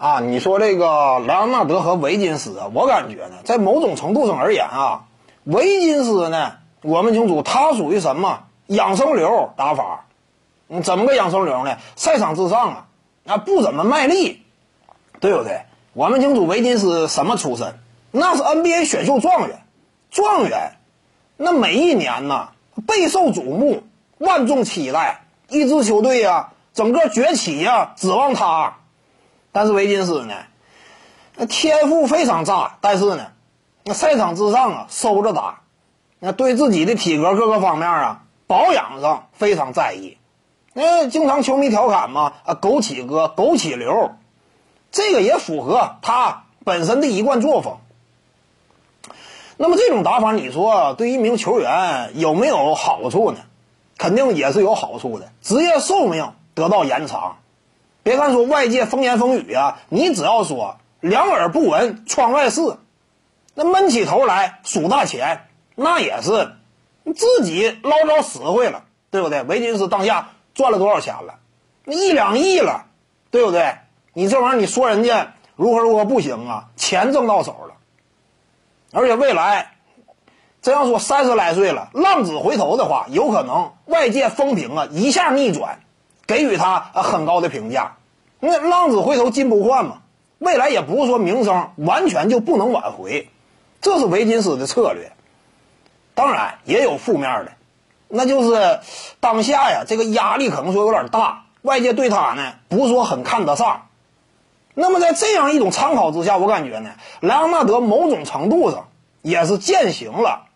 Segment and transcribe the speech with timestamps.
[0.00, 5.04] 啊，你说这个莱昂纳德和维金斯啊，我感觉呢，在某种程度上而言啊，
[5.44, 10.06] 维金斯呢，我们清楚他属于什么养生流打法，
[10.70, 11.76] 嗯，怎么个养生流呢？
[11.96, 12.86] 赛场之上啊，
[13.26, 14.40] 啊不怎么卖力，
[15.20, 15.64] 对不对？
[15.92, 17.78] 我们清楚维金斯什么出身？
[18.10, 19.60] 那是 NBA 选秀状元，
[20.10, 20.78] 状元，
[21.36, 22.48] 那每一年呢
[22.86, 23.82] 备受瞩目，
[24.16, 28.76] 万众期待，一支球队呀，整个崛起呀，指望他。
[29.52, 30.34] 但是维金斯呢，
[31.36, 33.32] 那天赋非常炸，但是呢，
[33.84, 35.62] 那赛场之上啊收着打，
[36.18, 40.18] 那对自己的体格各个方面啊保养上非常在意，
[40.72, 44.12] 那经常球迷调侃嘛啊枸杞哥枸杞流，
[44.92, 47.78] 这个也符合他本身的一贯作风。
[49.56, 53.40] 那么这种打法，你说对一名球员有没有好处呢？
[53.98, 57.36] 肯定也是有好处的，职业寿命得到延长。
[58.02, 62.78] 别看说外界风言风语啊，你只要说两耳不闻窗外事，
[63.54, 66.52] 那闷起头来数大钱，那也是
[67.14, 69.42] 自己捞着实惠了，对不对？
[69.42, 71.34] 维金斯当下赚了多少钱了？
[71.84, 72.86] 那一两亿了，
[73.30, 73.76] 对不对？
[74.12, 76.68] 你这玩意儿你说人家如何如何不行啊？
[76.76, 77.74] 钱挣到手了，
[78.92, 79.72] 而且未来
[80.62, 85.80] 真要说三十来岁了，浪子回头的话，有可能外界风评啊一下逆转。
[86.30, 87.96] 给予他很高的评价，
[88.38, 89.96] 那浪子回头金不换嘛，
[90.38, 93.28] 未来也不是说名声完全就不能挽回，
[93.80, 95.10] 这是维金斯的策略。
[96.14, 97.52] 当然也有负面的，
[98.06, 98.78] 那就是
[99.18, 103.88] 当下呀，这个压力可能说有点大，外界对他呢不是说很看得上。
[104.74, 108.86] 那么在这样一种参考之下，我感觉呢，莱昂纳德某种程度上
[109.20, 110.46] 也是践行了。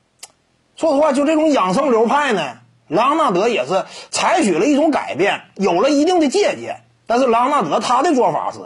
[0.76, 2.58] 说实话，就这种养生流派呢。
[2.88, 6.82] 莱昂纳德也是采取了一种改变，有了一定的借鉴。
[7.06, 8.58] 但是莱昂纳德他的做法是：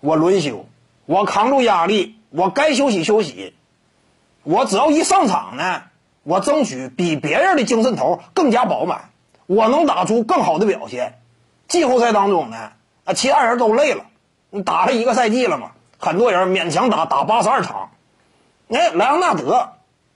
[0.00, 0.66] 我轮休，
[1.06, 3.54] 我扛住压力，我该休息休息。
[4.42, 5.82] 我只要一上场呢，
[6.22, 9.10] 我争取比别人的精神头更加饱满，
[9.46, 11.18] 我能打出更好的表现。
[11.68, 12.72] 季后赛当中呢，
[13.04, 14.04] 啊，其他人都累了，
[14.48, 17.90] 你打了一个赛季了嘛，很多人勉强打打八十二场。
[18.70, 19.72] 哎，莱昂纳德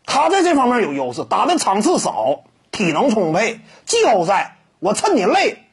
[0.07, 2.41] 他在这方面有优势，打的场次少。
[2.75, 5.65] 体能充沛，季后赛我趁你累，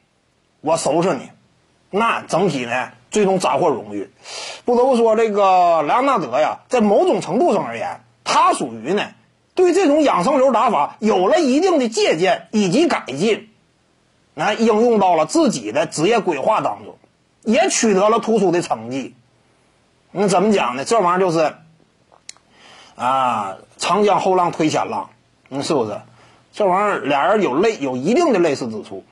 [0.62, 1.28] 我收拾你，
[1.90, 4.10] 那整体呢最终斩获荣誉。
[4.64, 9.08] 不得不说，这个莱昂纳德呀，在某种程度上而言，他属于呢
[9.54, 13.50] 对这种养生流打法有了一定的借鉴以及改进，
[14.32, 16.96] 那应用到了自己的职业规划当中，
[17.42, 19.14] 也取得了突出的成绩。
[20.12, 20.84] 那怎么讲呢？
[20.84, 21.54] 这玩意儿就是
[22.94, 25.10] 啊，长江后浪推前浪，
[25.50, 26.00] 嗯，是不是？
[26.54, 29.04] 这玩意儿俩人有类有一定的类似之处。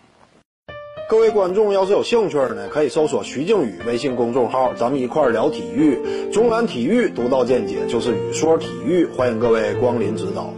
[1.09, 5.99] 各位观众要是有兴趣呢，可以搜索徐静宇微信公众号，咱们一块儿聊体育。
[6.31, 10.53] 中南体育独到见解就是语说体育，欢迎各位光临指导。